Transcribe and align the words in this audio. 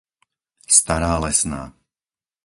Stará 0.77 1.13
Lesná 1.23 1.61